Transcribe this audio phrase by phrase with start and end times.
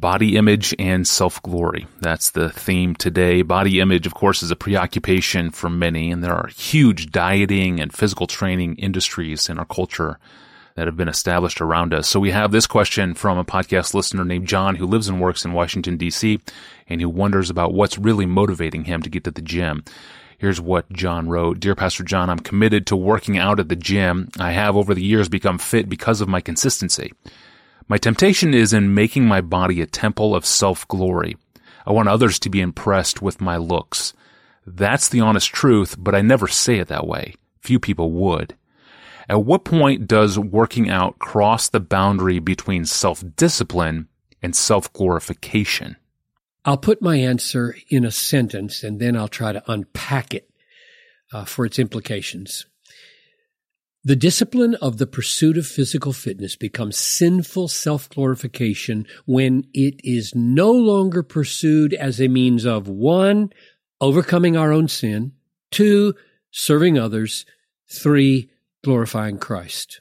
[0.00, 1.86] body image and self glory.
[2.00, 3.42] That's the theme today.
[3.42, 7.92] Body image, of course, is a preoccupation for many, and there are huge dieting and
[7.92, 10.18] physical training industries in our culture
[10.74, 12.06] that have been established around us.
[12.08, 15.44] So we have this question from a podcast listener named John who lives and works
[15.44, 16.38] in Washington, D.C.,
[16.88, 19.82] and who wonders about what's really motivating him to get to the gym.
[20.38, 21.58] Here's what John wrote.
[21.58, 24.28] Dear Pastor John, I'm committed to working out at the gym.
[24.38, 27.12] I have over the years become fit because of my consistency.
[27.90, 31.38] My temptation is in making my body a temple of self-glory.
[31.86, 34.12] I want others to be impressed with my looks.
[34.66, 37.34] That's the honest truth, but I never say it that way.
[37.62, 38.54] Few people would.
[39.26, 44.08] At what point does working out cross the boundary between self-discipline
[44.42, 45.96] and self-glorification?
[46.66, 50.50] I'll put my answer in a sentence and then I'll try to unpack it
[51.32, 52.66] uh, for its implications.
[54.08, 60.34] The discipline of the pursuit of physical fitness becomes sinful self glorification when it is
[60.34, 63.50] no longer pursued as a means of one,
[64.00, 65.32] overcoming our own sin,
[65.70, 66.14] two,
[66.50, 67.44] serving others,
[67.86, 68.48] three,
[68.82, 70.00] glorifying Christ.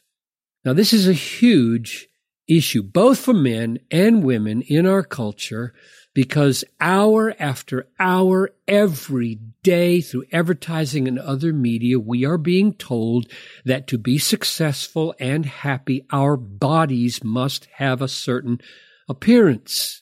[0.63, 2.07] Now, this is a huge
[2.47, 5.73] issue, both for men and women in our culture,
[6.17, 13.27] because hour after hour, every day, through advertising and other media, we are being told
[13.65, 18.59] that to be successful and happy, our bodies must have a certain
[19.07, 20.01] appearance.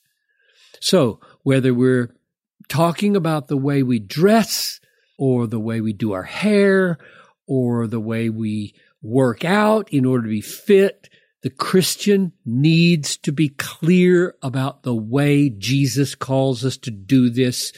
[0.80, 2.16] So, whether we're
[2.70, 4.80] talking about the way we dress,
[5.18, 6.98] or the way we do our hair,
[7.46, 11.10] or the way we work out in order to be fit.
[11.46, 17.72] The Christian needs to be clear about the way Jesus calls us to do this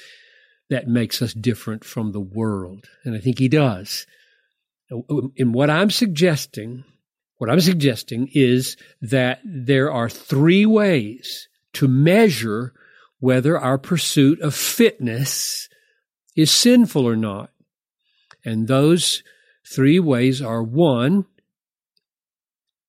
[0.69, 2.85] that makes us different from the world.
[3.03, 4.07] And I think he does.
[4.89, 6.85] And what I'm suggesting,
[7.39, 12.71] what I'm suggesting is that there are three ways to measure
[13.19, 15.67] whether our pursuit of fitness
[16.37, 17.49] is sinful or not.
[18.45, 19.23] And those
[19.69, 21.25] Three ways are one,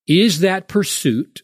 [0.09, 1.43] is that pursuit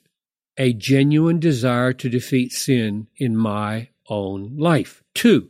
[0.57, 5.03] a genuine desire to defeat sin in my own life?
[5.13, 5.49] Two,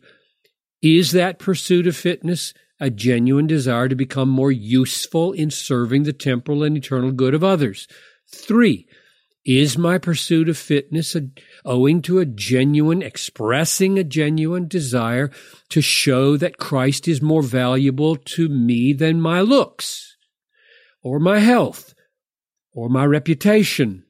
[0.82, 6.12] is that pursuit of fitness a genuine desire to become more useful in serving the
[6.12, 7.88] temporal and eternal good of others?
[8.28, 8.86] Three,
[9.46, 11.30] is my pursuit of fitness a,
[11.64, 15.32] owing to a genuine, expressing a genuine desire
[15.70, 20.18] to show that Christ is more valuable to me than my looks,
[21.02, 21.95] or my health,
[22.76, 24.04] or my reputation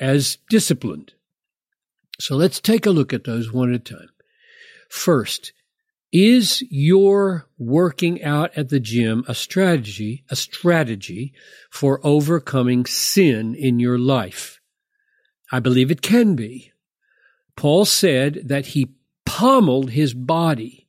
[0.00, 1.12] as disciplined?
[2.18, 4.08] So let's take a look at those one at a time.
[4.88, 5.52] First,
[6.12, 11.32] is your working out at the gym a strategy, a strategy
[11.70, 14.60] for overcoming sin in your life?
[15.50, 16.70] I believe it can be.
[17.56, 18.94] Paul said that he
[19.26, 20.83] pummeled his body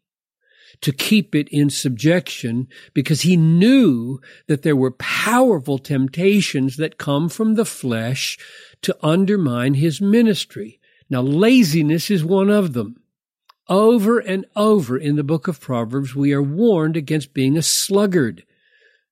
[0.82, 7.30] to keep it in subjection because he knew that there were powerful temptations that come
[7.30, 8.38] from the flesh
[8.82, 10.80] to undermine his ministry.
[11.10, 13.02] Now, laziness is one of them.
[13.68, 18.44] Over and over in the book of Proverbs, we are warned against being a sluggard.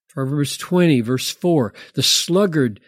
[0.10, 2.80] Proverbs 20, verse 4 The sluggard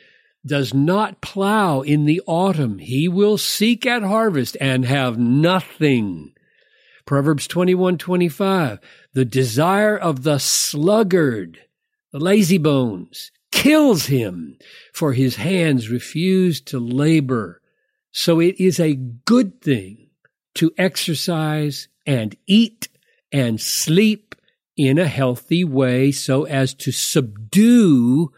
[0.45, 2.77] does not plow in the autumn.
[2.77, 6.34] He will seek at harvest and have nothing.
[7.05, 8.79] Proverbs 21, 25.
[9.13, 11.61] The desire of the sluggard,
[12.11, 14.57] the lazy bones, kills him,
[14.93, 17.61] for his hands refuse to labor.
[18.11, 20.09] So it is a good thing
[20.55, 22.89] to exercise and eat
[23.31, 24.35] and sleep
[24.77, 28.31] in a healthy way so as to subdue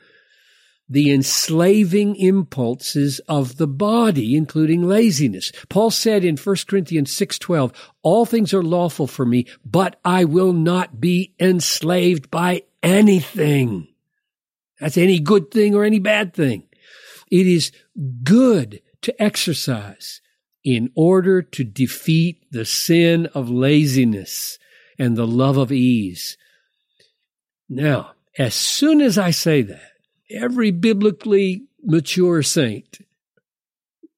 [0.89, 5.51] the enslaving impulses of the body, including laziness.
[5.69, 10.53] Paul said in 1 Corinthians 6:12, "All things are lawful for me, but I will
[10.53, 13.87] not be enslaved by anything."
[14.79, 16.63] That's any good thing or any bad thing.
[17.29, 17.71] It is
[18.23, 20.21] good to exercise
[20.63, 24.57] in order to defeat the sin of laziness
[24.99, 26.37] and the love of ease.
[27.69, 29.96] Now, as soon as I say that,
[30.29, 32.99] every biblically mature saint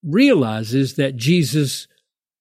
[0.03, 1.87] realizes that Jesus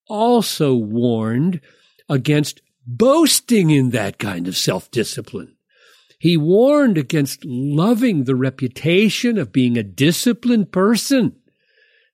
[0.09, 1.61] also warned
[2.09, 5.55] against boasting in that kind of self discipline.
[6.19, 11.37] He warned against loving the reputation of being a disciplined person.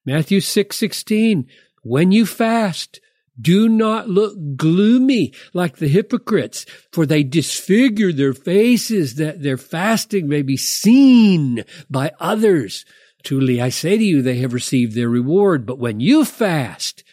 [0.05, 1.47] Matthew 6 16,
[1.83, 3.01] when you fast,
[3.41, 10.29] do not look gloomy like the hypocrites, for they disfigure their faces that their fasting
[10.29, 12.85] may be seen by others.
[13.23, 15.65] Truly, I say to you, they have received their reward.
[15.65, 17.04] But when you fast,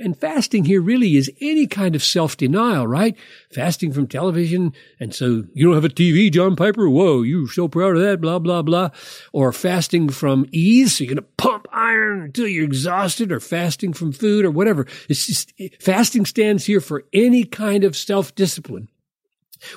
[0.00, 3.16] And fasting here really is any kind of self-denial, right?
[3.52, 4.72] Fasting from television.
[5.00, 6.88] And so you don't have a TV, John Piper?
[6.88, 8.90] Whoa, you're so proud of that, blah, blah, blah.
[9.32, 10.96] Or fasting from ease.
[10.96, 14.86] So you're going to pump iron until you're exhausted or fasting from food or whatever.
[15.08, 18.88] It's just, fasting stands here for any kind of self-discipline.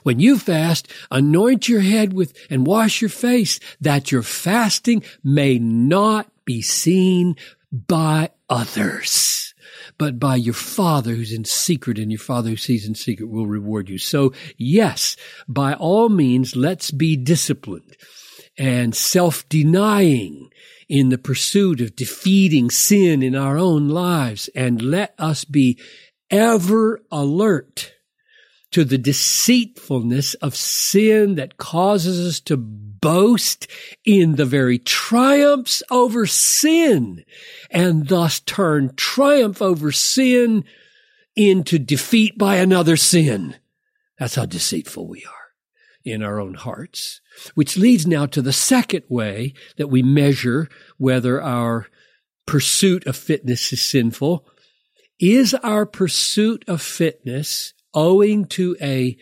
[0.04, 5.58] When you fast, anoint your head with and wash your face that your fasting may
[5.58, 7.36] not be seen
[7.72, 9.41] by others,
[10.02, 13.46] but by your Father who's in secret, and your Father who sees in secret will
[13.46, 14.00] reward you.
[14.00, 15.16] So, yes,
[15.48, 17.96] by all means, let's be disciplined
[18.58, 20.50] and self-denying
[20.90, 25.80] in the pursuit of defeating sin in our own lives, and let us be
[26.32, 27.94] ever alert
[28.72, 32.58] to the deceitfulness of sin that causes us to
[33.02, 33.68] boast
[34.06, 37.26] in the very triumphs over sin
[37.70, 40.64] and thus turn triumph over sin
[41.36, 43.56] into defeat by another sin.
[44.20, 45.34] That's how deceitful we are
[46.04, 47.22] in our own hearts,
[47.56, 50.68] which leads now to the second way that we measure
[50.98, 51.88] whether our
[52.46, 54.46] pursuit of fitness is sinful.
[55.20, 59.18] Is our pursuit of fitness owing to a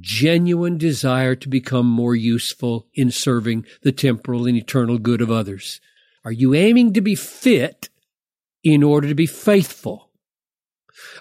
[0.00, 5.80] genuine desire to become more useful in serving the temporal and eternal good of others?
[6.24, 7.88] Are you aiming to be fit
[8.62, 10.10] in order to be faithful?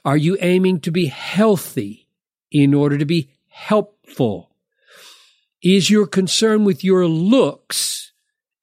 [0.04, 2.08] Are you aiming to be healthy
[2.52, 4.52] in order to be helpful?
[5.64, 8.12] Is your concern with your looks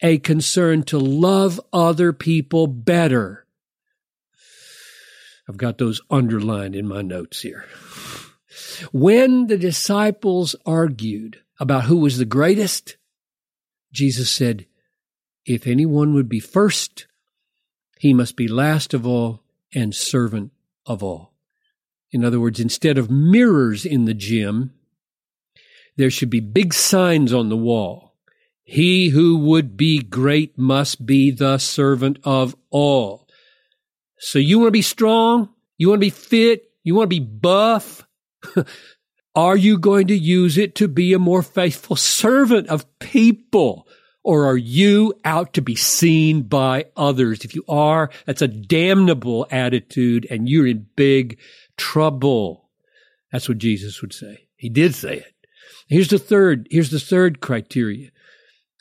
[0.03, 3.47] a concern to love other people better?
[5.49, 7.67] I've got those underlined in my notes here.
[8.93, 12.97] When the disciples argued about who was the greatest,
[13.93, 14.67] Jesus said,
[15.47, 17.07] If anyone would be first,
[17.99, 19.43] he must be last of all
[19.75, 20.53] and servant
[20.87, 21.33] of all.
[22.13, 24.73] In other words, instead of mirrors in the gym,
[25.97, 28.15] there should be big signs on the wall.
[28.63, 33.29] He who would be great must be the servant of all.
[34.19, 35.51] So you want to be strong?
[35.77, 36.71] You want to be fit?
[36.83, 38.07] You want to be buff?
[39.35, 43.87] Are you going to use it to be a more faithful servant of people?
[44.23, 47.45] Or are you out to be seen by others?
[47.45, 51.39] If you are, that's a damnable attitude and you're in big
[51.77, 52.71] trouble.
[53.31, 54.47] That's what Jesus would say.
[54.57, 55.35] He did say it.
[55.89, 58.11] Here's the third, here's the third criteria.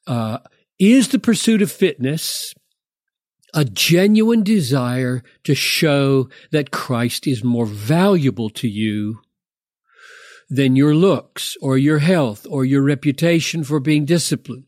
[0.08, 0.40] Uh,
[0.80, 2.54] is the pursuit of fitness
[3.54, 9.22] a genuine desire to show that Christ is more valuable to you
[10.50, 14.66] than your looks or your health or your reputation for being disciplined?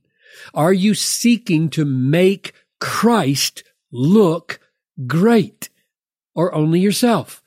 [0.53, 4.59] Are you seeking to make Christ look
[5.07, 5.69] great
[6.33, 7.41] or only yourself?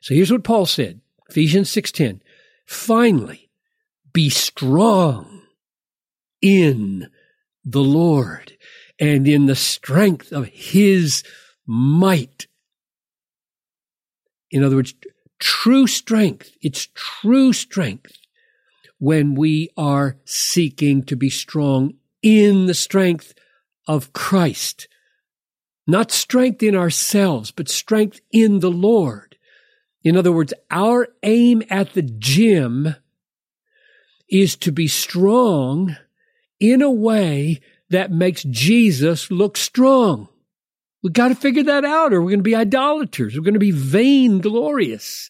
[0.00, 1.00] So here's what Paul said,
[1.30, 2.20] Ephesians 6:10.
[2.66, 3.50] Finally,
[4.12, 5.42] be strong
[6.40, 7.10] in
[7.64, 8.56] the Lord
[8.98, 11.22] and in the strength of his
[11.66, 12.46] might.
[14.50, 14.94] In other words,
[15.44, 16.56] true strength.
[16.62, 18.16] It's true strength
[18.98, 21.92] when we are seeking to be strong
[22.22, 23.34] in the strength
[23.86, 24.88] of Christ.
[25.86, 29.36] Not strength in ourselves, but strength in the Lord.
[30.02, 32.96] In other words, our aim at the gym
[34.30, 35.94] is to be strong
[36.58, 37.60] in a way
[37.90, 40.28] that makes Jesus look strong.
[41.04, 43.36] We've got to figure that out or we're going to be idolaters.
[43.36, 45.28] We're going to be vainglorious.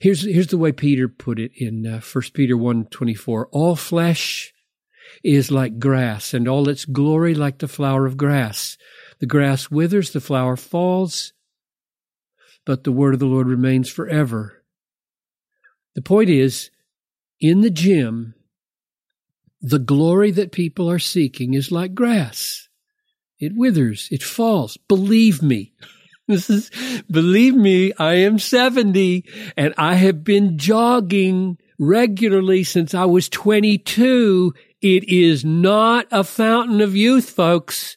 [0.00, 3.48] Here's, here's the way Peter put it in uh, 1 Peter 1 24.
[3.50, 4.54] All flesh
[5.24, 8.78] is like grass and all its glory like the flower of grass.
[9.18, 11.32] The grass withers, the flower falls,
[12.64, 14.62] but the word of the Lord remains forever.
[15.96, 16.70] The point is,
[17.40, 18.34] in the gym,
[19.60, 22.68] the glory that people are seeking is like grass.
[23.42, 24.08] It withers.
[24.12, 24.76] It falls.
[24.88, 25.72] Believe me.
[26.28, 26.70] This is,
[27.10, 29.24] believe me, I am 70
[29.56, 34.54] and I have been jogging regularly since I was 22.
[34.80, 37.96] It is not a fountain of youth, folks.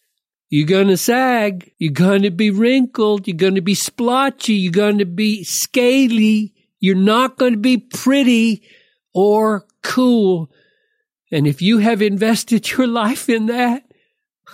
[0.49, 1.71] You're going to sag.
[1.77, 3.27] You're going to be wrinkled.
[3.27, 4.55] You're going to be splotchy.
[4.55, 6.55] You're going to be scaly.
[6.79, 8.63] You're not going to be pretty
[9.13, 10.49] or cool.
[11.31, 13.83] And if you have invested your life in that,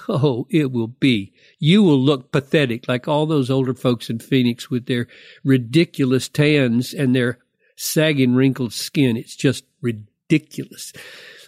[0.07, 1.33] Oh, it will be.
[1.59, 5.07] You will look pathetic like all those older folks in Phoenix with their
[5.43, 7.39] ridiculous tans and their
[7.75, 9.17] sagging, wrinkled skin.
[9.17, 10.93] It's just ridiculous.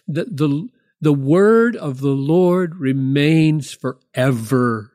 [0.08, 0.68] The, the,
[1.02, 4.92] the word of the Lord remains forever.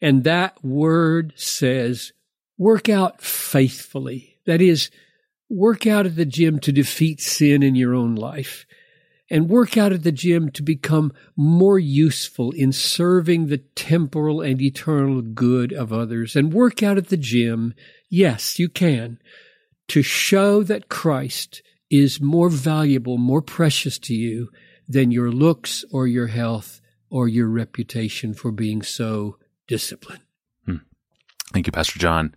[0.00, 2.12] And that word says,
[2.58, 4.38] work out faithfully.
[4.46, 4.90] That is,
[5.48, 8.66] work out at the gym to defeat sin in your own life
[9.30, 14.60] and work out at the gym to become more useful in serving the temporal and
[14.60, 17.72] eternal good of others and work out at the gym.
[18.08, 19.20] Yes, you can
[19.88, 24.50] to show that Christ is more valuable, more precious to you
[24.88, 30.22] than your looks or your health or your reputation for being so disciplined.
[30.66, 30.76] Hmm.
[31.52, 32.34] Thank you, Pastor John.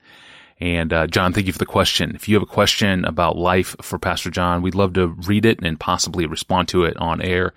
[0.60, 2.16] And uh, John, thank you for the question.
[2.16, 5.60] If you have a question about life for Pastor John, we'd love to read it
[5.62, 7.54] and possibly respond to it on air.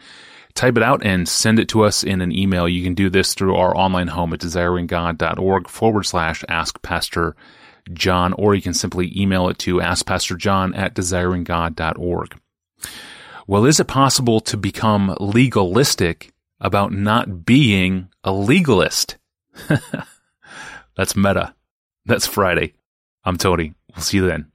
[0.55, 2.67] Type it out and send it to us in an email.
[2.67, 7.37] You can do this through our online home at desiringgod.org forward slash ask pastor
[7.93, 12.41] John, or you can simply email it to askpastorjohn at desiringgod.org.
[13.47, 19.17] Well, is it possible to become legalistic about not being a legalist?
[20.97, 21.55] That's meta.
[22.07, 22.73] That's Friday.
[23.26, 23.75] I'm Tony.
[23.95, 24.52] We'll see you then.